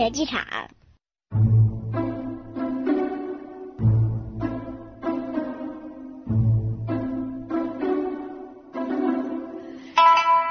[0.00, 0.40] 球机场。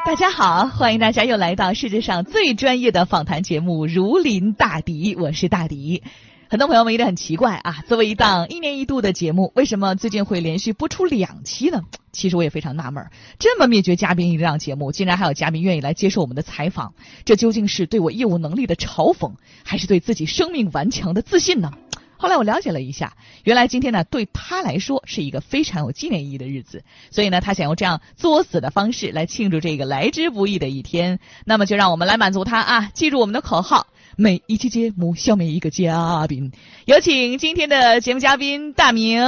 [0.06, 6.04] 大家好，欢迎大家又来到世界上最专业的访谈节目《如临大敌》，我是大敌。
[6.52, 11.84] 很多朋友们一定很奇怪啊，作为一档一年一度的节目，为什么最近会连续播出两期呢？
[12.12, 13.06] 其实我也非常纳闷，
[13.38, 21.72] 这么灭绝嘉宾一档节目，竟然还有嘉宾愿意来接受我们的采访，这究竟是对我业务能力的嘲讽，还是对自己生命顽强的自信呢？
[22.18, 31.20] 后来我了解了一下，原来今天呢对他来说是一个非常有纪念意义的日子，所以呢他想用这样作死的方式来庆祝这个来之不易的一天。
[31.46, 32.92] 那么就让我们来满足他啊！
[32.96, 33.86] 记住我们的口号：
[34.18, 36.52] 每一期节目消灭一个嘉宾。
[36.86, 39.24] 有请今天的节目嘉宾大明。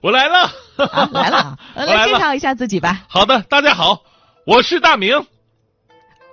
[0.00, 3.04] 我来了，啊，来了， 呃来介绍一下自己吧。
[3.08, 4.02] 好的，大家好，
[4.44, 5.26] 我是大明。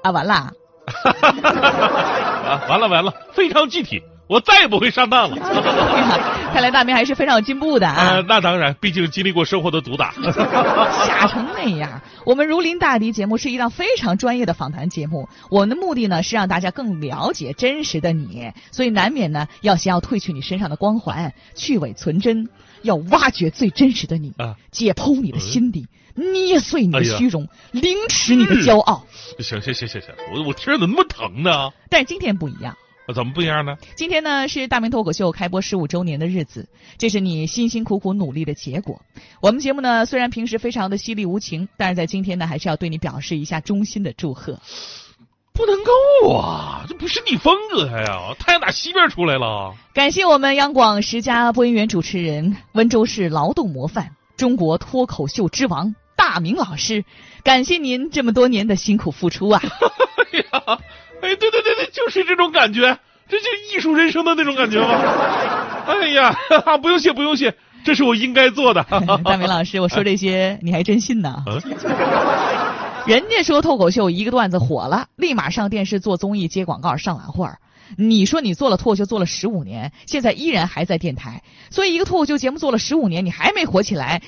[0.01, 0.33] 啊，完了，
[0.85, 5.35] 啊，完了完了，非常具体，我再也不会上当了。
[6.53, 7.95] 看来大明还是非常有进步的啊。
[7.97, 10.13] 呃，那当然，毕竟经历过生活的毒打。
[11.07, 11.99] 吓成那样！
[12.25, 22.49] 我们如临大敌节目是一档非常专业的访谈节目，我们的目的呢是让大家更了解真实的你，所以难免呢要先要褪去你身上的光环，去伪存真，
[22.83, 29.07] 要挖掘最真实的你，啊解剖你的心底，捏碎你的虚荣，凌迟你的骄傲。
[29.39, 31.71] 行行行行行，我我听着怎么那么疼呢？
[31.89, 32.77] 但是今天不一样。
[33.09, 33.75] 啊怎么不一样呢？
[33.95, 39.01] 今天呢是大明脱口秀开播十五周年的日子，这是你辛辛苦苦努力的结果。
[39.41, 44.59] 我们节目呢虽然平时非常的犀利无情，但是在今天呢还是要对你表示一下衷心的祝贺。
[45.53, 48.35] 不能够啊，这不是你风格呀！
[48.37, 49.73] 太阳打西边出来了。
[49.93, 57.03] 感谢我们央广十佳播音员主持人、温州市劳动模范、中国脱口秀之王大明老师，
[57.43, 59.61] 感谢您这么多年的辛苦付出啊！
[61.21, 64.87] 哎对对对对，就是这种感觉，这就艺术人生的那种感觉吗？
[65.87, 68.83] 哎呀，哈 哈不用谢不用谢，这是我应该做的。
[69.23, 71.43] 大明老师，我说这些你还真信呢？
[71.45, 71.61] 嗯
[73.07, 77.57] 人家说脱口秀一个段子火了，立马上电视做综艺、接广告、上晚会儿。
[77.97, 81.41] 你说你做了脱口秀做了十五年，现在依然还在电台，
[81.71, 84.21] 所以一个脱口秀节目做了十五年，你还没火起来，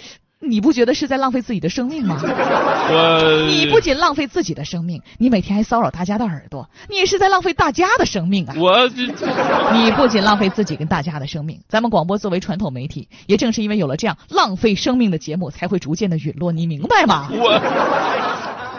[0.43, 2.19] 你不觉得是在浪费自己的生命吗？
[2.23, 8.55] 我你不仅浪费自己的生命，你每天还骚扰大家的耳朵，你也是在浪费大家的生命啊！
[8.57, 8.87] 我
[9.73, 16.51] 你不仅浪费自己跟大家的生命，咱们广播作为传统媒体，也正是因为有了这样浪费生命的节目，才会逐渐的陨落。
[16.51, 17.29] 你明白吗？
[17.31, 17.61] 我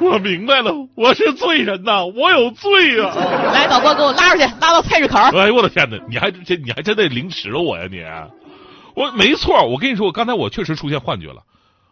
[0.01, 3.15] 我明白了，我是罪人呐，我有罪啊！
[3.55, 5.17] 来，导播给我拉出去，拉到菜市口。
[5.17, 8.03] 哎呦我的天哪，你还这你还真得凌迟了我呀你！
[8.95, 11.43] 我没错，我跟你说，我刚才我确实出现幻觉了。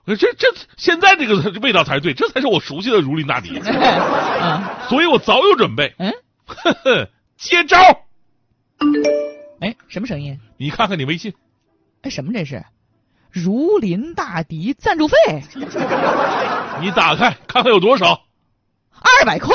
[0.07, 5.95] 这这现在这个 味道才是对，这才是我熟悉的如临大敌， 嗯所以我早有准备。
[5.99, 6.13] 嗯，
[6.47, 7.79] 呵呵，接招！
[9.61, 10.39] 哎，什么声音？
[10.57, 11.35] 你看看你微信，
[12.03, 12.65] 哎，什么这是？
[13.31, 15.17] 如临大敌赞助费
[16.81, 18.23] 你打开看看有多少，
[19.01, 19.55] 二百块，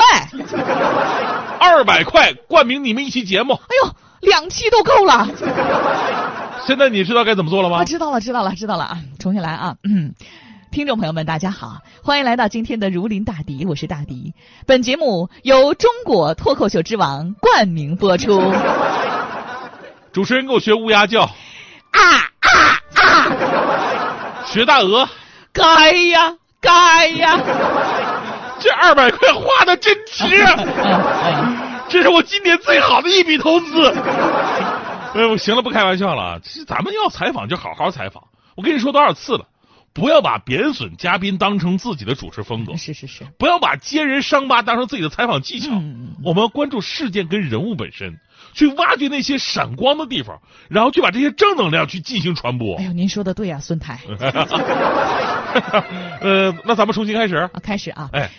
[1.60, 3.52] 二百块冠名你们一期节目。
[3.52, 5.28] 哎呦，两期都够了。
[6.68, 7.84] 现在你知道该怎么做了吗啊，？
[7.84, 8.98] 知道了，知道了，知道了啊！
[9.20, 10.14] 重新来啊，嗯。
[10.72, 14.34] 听众朋友们，大家好，欢迎来到今天的《如临大敌》，我是大迪。
[14.66, 18.52] 本节目由中国脱口秀之王冠名播出。
[20.12, 21.30] 主持人给我学乌鸦叫，啊
[22.40, 22.50] 啊
[22.96, 23.32] 啊！
[24.44, 25.08] 学大鹅。
[25.52, 27.40] 该呀，该呀！
[28.58, 30.24] 这二百块花的真值，
[31.88, 33.94] 这是我今年最好的一笔投资。
[35.16, 38.24] 哎呦，行了，不开玩笑了其实咱们要采访就好好采访。
[38.54, 39.46] 我跟你说多少次了，
[39.92, 45.70] 不要把贬损嘉宾当成自己的主持风格嗯，，是是是，不要把揭人伤疤当成自己的采访技巧。
[45.72, 48.18] 嗯我们要关注事件跟人物本身，
[48.54, 52.84] 去挖掘那些闪光的地方，然后去把这些正能量去进行传播哎。
[52.84, 54.00] 呦，您说的对啊，孙台。
[56.20, 57.36] 呃，那咱们重新开始。
[57.36, 58.08] 啊，开始啊！
[58.12, 58.30] 哎，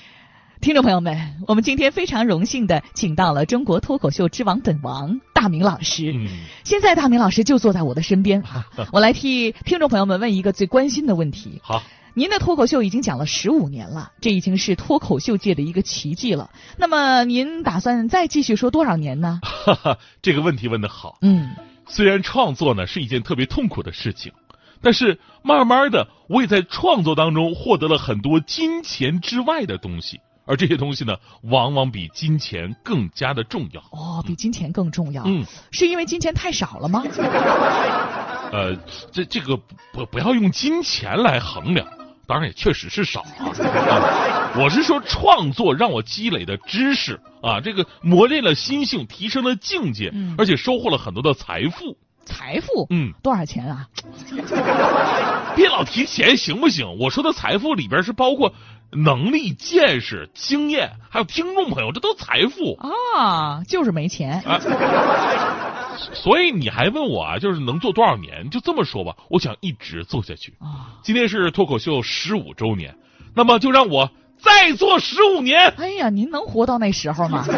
[0.59, 6.11] 听众朋友们，我们今天非常荣幸的请到了中国脱口秀之王本王大明老师。
[6.13, 6.27] 嗯，
[6.63, 11.61] 现在大明老师就坐在我的身边啊，我来替听众朋友们问一个最关心的问题。
[11.63, 11.83] 好，
[12.15, 16.49] 您的脱口秀已经讲了十五年了，这已经是脱口秀界的一个奇迹了。
[16.77, 19.39] 那么您打算再继续说多少年呢？
[19.43, 21.19] 哈哈，这个问题问得好。
[21.21, 21.51] 嗯，
[21.87, 24.33] 虽然创作呢是一件特别痛苦的事情，
[24.81, 33.81] 但是慢慢的，我也在创作当中获得了很多金钱之外的东西，而这些东西呢，往往比金钱更加的重要。
[33.91, 35.23] 哦，比金钱更重要。
[35.25, 37.03] 嗯，是因为金钱太少了吗？
[38.51, 38.75] 呃，
[39.11, 39.57] 这这个
[39.91, 41.85] 不不要用金钱来衡量，
[42.25, 43.51] 当然也确实是少啊。
[43.51, 51.97] 啊我是说创作让我积累的知识啊，这个磨练了心性，提升了境界，嗯而且收获了很多的财富。
[52.25, 53.87] 财富，嗯，多少钱啊？
[55.55, 56.97] 别老提钱行不行？
[56.99, 58.53] 我说的财富里边是包括
[58.91, 62.77] 能力、见识、经验，还有听众朋友，这都财富。
[63.15, 64.41] 啊，就是没钱。
[64.45, 64.59] 啊，
[66.13, 68.49] 所以你还问我啊，就是能做多少年？
[68.49, 70.53] 就这么说吧，我想一直做下去。
[70.59, 72.95] 啊，今天是脱口秀十五周年，
[73.35, 75.73] 那么就让我再做十五年。
[75.77, 77.43] 哎呀，您能活到那时候吗？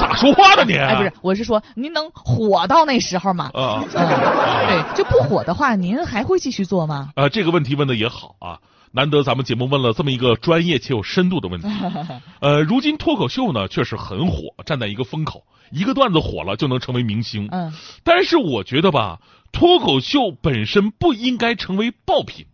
[0.00, 0.74] 咋说话呢你？
[0.76, 3.50] 哎，不是，我是说您能火到那时候吗？
[3.54, 7.10] 啊嗯，对，就不火的话，您还会继续做吗？
[7.16, 8.58] 啊，这个问题问的也好啊。
[8.92, 11.68] 难得咱们节目问了这么一个专业且有深度的问题，
[12.40, 17.48] 呃，如今脱口秀呢确实很火，站在一个风口，一个段子火了就能成为明星。
[17.50, 17.72] 嗯，
[18.02, 19.20] 但是我觉得吧，
[19.52, 22.46] 脱口秀本身不应该成为爆品，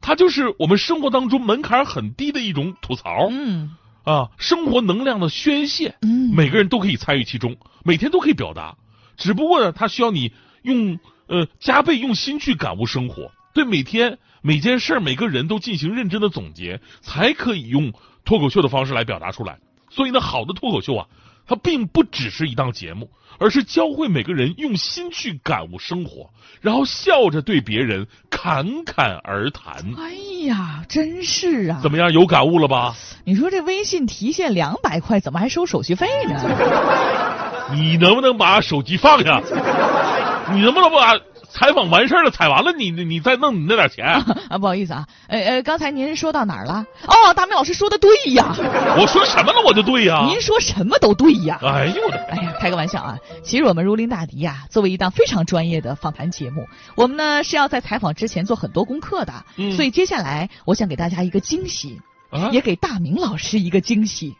[0.00, 3.28] 它就是我们生活当中门槛很低的一种吐槽。
[3.30, 3.76] 嗯。
[4.04, 8.76] 啊，生活能量的宣泄，嗯，每个人都可以参与其中，每天都可以表达，
[9.16, 17.92] 只不过呢，它需要你用呃加倍用心去感悟生活，对每天每件事每个人都进行认真的总结，才可以用
[18.24, 19.58] 脱口秀的方式来表达出来。
[19.90, 21.06] 所以呢，好的脱口秀啊，
[21.46, 23.08] 它并不只是一档节目，
[23.38, 26.30] 而是教会每个人用心去感悟生活，
[26.60, 29.72] 然后笑着对别人侃侃而谈。
[29.96, 30.14] 哎
[30.46, 31.78] 呀，真是啊！
[31.80, 32.96] 怎么样，有感悟了吧？
[33.24, 36.34] 你说这微信提现两百块，怎么还收手续费呢？
[37.72, 39.40] 你能不能把手机放下？
[40.52, 41.16] 你能不能把
[41.54, 44.04] 采访完事儿了，采完了你你你再弄你那点钱？
[44.50, 46.84] 啊，不好意思啊，呃呃，刚才您说到哪儿了？
[47.06, 48.52] 哦，大明老师说的对呀，
[48.98, 51.60] 我说什么了，我就对呀、您说什么都对呀。
[51.62, 53.16] 哎呦我的，哎呀，开个玩笑啊！
[53.44, 56.66] 其实我们如临大敌呀、作为一档非常专业的访谈节目，
[56.96, 59.32] 我们呢是要在采访之前做很多功课的。
[59.56, 64.34] 嗯所以接下来我想给大家一个惊喜，啊也给大明老师一个惊喜。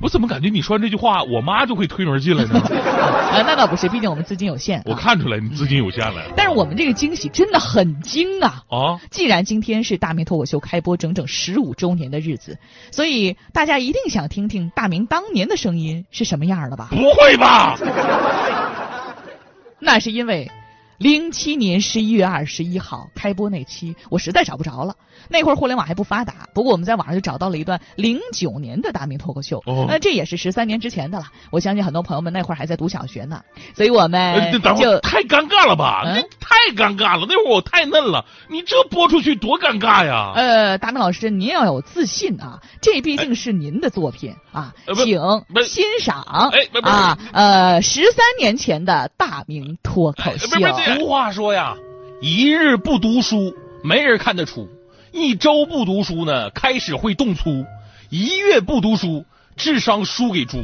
[0.00, 2.58] 我怎么感觉你说完这句话，我妈就会推门进来呢？
[2.60, 4.98] 啊， 那倒不是，毕竟我们资金有限、我啊。
[5.00, 6.22] 看出来你资金有限了。
[6.36, 8.62] 但是我们这个惊喜真的很惊啊！
[8.68, 12.58] 啊，既然今天是大明脱口秀开播整整十五周年的日子，
[12.90, 16.88] 所以大家一定想听听大明当年的声音是什么样的吧？
[16.90, 17.78] 不会吧？
[19.78, 20.50] 那是因为，
[20.98, 24.94] 零七年十一月二十一号开播那期，我实在找不着了。
[25.28, 31.26] 那会儿互联网还不发达，不过我们在网上就找到了一段零九年的大明脱口秀，哦那这也是十三年之前的了。
[31.50, 33.42] 我相信很多朋友们那会儿还在读小学呢，
[33.74, 36.02] 所以我们就太尴尬了吧？
[36.04, 40.32] 嗯太尴尬了，那会儿我太嫩了，你这播出去多尴尬呀！
[40.34, 50.46] 呃，大明老师，您要有自信啊，这毕竟是您的作品啊，请欣赏啊，呃，十三年前的大明脱口秀
[50.94, 51.76] 俗话说呀，
[52.20, 54.68] 一日不读书，没人看得出；
[55.10, 57.64] 一周不读书呢，开始会动粗；
[58.08, 59.24] 一月不读书，
[59.56, 60.62] 智商输给猪。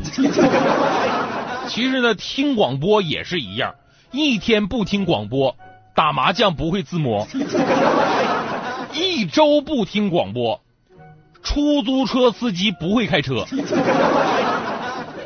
[1.67, 3.75] 其实呢，听广播也是一样，
[4.13, 5.57] 一天不听广播，
[5.97, 7.27] 打麻将不会自摸；
[8.95, 10.61] 一周不听广播，
[11.43, 13.45] 出租车司机不会开车；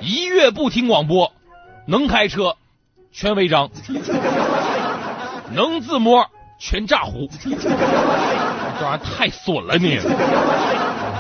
[0.00, 1.31] 一月不听广播，
[1.87, 2.56] 能开车
[3.12, 3.70] 全违章。
[5.52, 6.26] 能自摸
[6.58, 7.50] 全炸糊， 这
[8.84, 9.98] 玩意儿太损了你。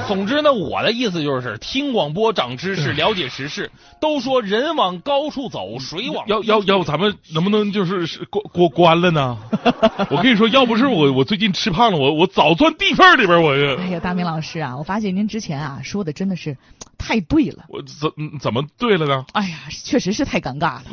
[0.06, 3.70] 总之呢，我的意思就是听广播长知识，了解时事。
[4.00, 9.36] 都说人往高处走，水往要要要，咱们能不能就是过过关关了呢？
[10.10, 16.56] 我跟你说，要不是我我最近吃胖了，我我早钻地缝里边，我就哎呀，大明老师啊，我发现您之前啊说的真的是
[16.96, 17.64] 太对了。
[17.68, 19.24] 我怎怎么对了呢？
[19.32, 20.84] 哎呀，确实是太尴尬了。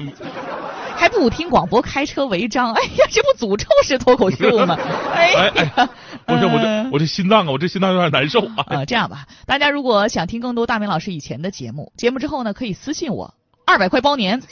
[0.96, 4.78] 还不听广播开车违章，哎呀，这不诅咒式脱口秀吗？
[5.14, 5.90] 哎哎呀，哎，
[6.26, 8.66] 不是我这嗯我这心脏啊，我这心脏有点难受啊。
[8.68, 13.34] 呃，这样吧，大家如果想听更多大明老师以前的节目，节目之后呢，可以私信我，
[13.66, 14.42] 二百块包年。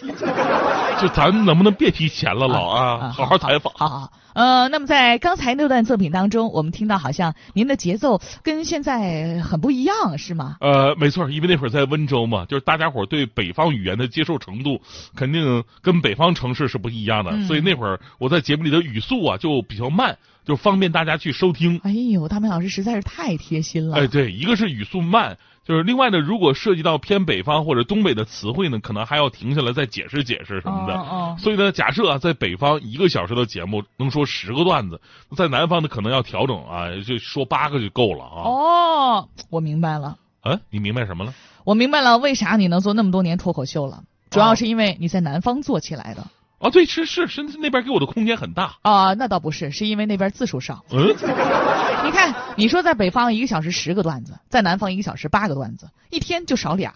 [1.02, 3.74] 就咱能不能别提钱了，老啊，好好采访。
[3.76, 10.58] 好好好，呃，那么在刚才那段作品当中，我们听到好像您的节奏跟现在很不一样，是吗？
[10.60, 14.80] 呃，没错，因为那会儿在温州嘛，就是大家伙对北方语言的接受程度
[15.16, 21.80] 肯定跟北方城市是不一样的，嗯所以那会儿我在节目里的语速啊就比较慢，就方便大家去收听。
[21.84, 23.98] 哎呦，大明老师实在是太贴心了。
[23.98, 30.94] 哎，对，一个是语速慢，就是另外呢，如果涉及到偏北方或者东北的词汇呢，可能还要停下来再解释解释什么的。
[30.94, 35.00] 哦哦所以呢，假设啊，在北方一个小时的节目能说十个段子，
[35.36, 38.42] 在南方呢可能要调整啊，就说八个就够了啊。
[38.44, 41.34] 哦，我明白了，啊，你明白什么了？
[41.64, 44.04] 我明白了，为啥你能做那么多年脱口秀了？
[44.32, 46.26] 主哦要是因为你在南方做起来的。
[46.62, 48.76] 啊，对，是是是，那边给我的空间很大。
[48.84, 50.86] 啊，那倒不是，是因为那边字数少。
[50.92, 51.08] 嗯，
[52.06, 56.94] 你看，你说在北方一个小时十个段子，在南方一个小时八个段子，一天就少俩，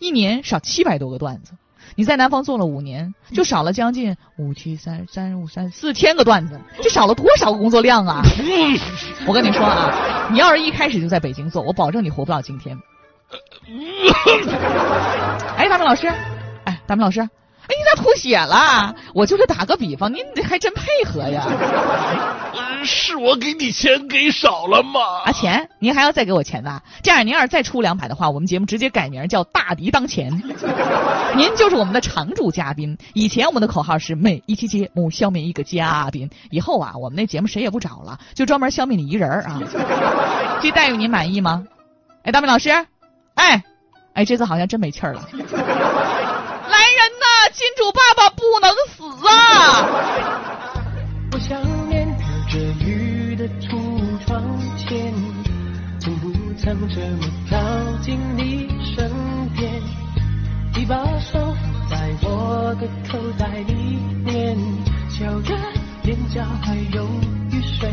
[0.00, 1.52] 一年少七百多个段子。
[1.96, 8.22] 你在南方做了五年，就少了将近五七三三五三四千个段子，这少了多少个工作量啊！
[9.28, 12.76] 我跟你说啊，你要是一开始就在北京做，我保证你活不到今天。
[15.56, 16.08] 哎，大明老师，
[16.64, 17.28] 哎，大明老师，
[17.66, 18.94] 哎，你咋吐血了？
[19.14, 21.46] 我就是打个比方，您还真配合呀。
[22.84, 25.00] 是我给你钱给少了吗？
[25.24, 26.80] 啊，钱您还要再给我钱呢？
[27.02, 30.30] 这样您要是再出两百的话，我们节目直接改名叫大敌当前，
[31.34, 32.98] 您就是我们的常驻嘉宾。
[33.14, 39.62] 以前我们的口号是每一期节目消灭一个嘉宾，以后啊，我们那节目谁也不找了，就专门消灭你一人儿啊。
[40.60, 41.64] 这待遇您满意吗？
[42.24, 42.70] 哎，大明老师，
[43.34, 43.64] 哎，
[44.12, 45.28] 哎，这次好像真没气儿了。
[47.54, 49.86] 金主爸爸不能死啊，
[51.32, 52.04] 我想念
[52.50, 53.78] 着雨的橱
[54.26, 54.42] 窗
[54.76, 55.14] 前，
[56.00, 57.56] 从不曾这么靠
[58.02, 59.08] 近你身
[59.54, 59.72] 边，
[60.74, 64.58] 你把手放在我的口袋里面，
[65.08, 65.56] 笑着，
[66.02, 67.06] 脸颊还有
[67.52, 67.88] 雨水，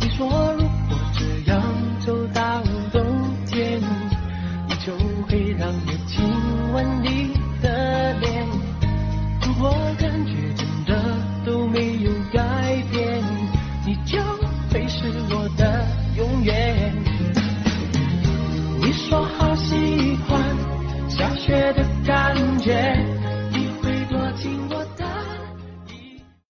[0.00, 1.62] 你说如果这样
[2.04, 3.00] 走到冬
[3.46, 3.80] 天，
[4.66, 4.92] 你就
[5.28, 6.47] 会让我亲。
[6.72, 8.46] 吻你的脸，
[9.60, 10.67] 我感觉。